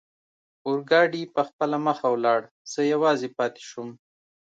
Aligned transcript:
اورګاډي 0.67 1.23
پخپله 1.35 1.77
مخه 1.87 2.07
ولاړ، 2.11 2.41
زه 2.71 2.79
یوازې 2.93 3.29
پاتې 3.37 3.61
شوم. 3.69 3.89